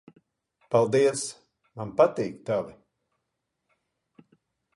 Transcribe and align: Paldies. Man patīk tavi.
Paldies. 0.75 1.25
Man 1.81 1.93
patīk 1.99 2.41
tavi. 2.49 2.75